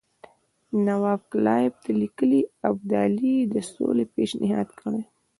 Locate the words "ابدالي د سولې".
2.69-4.05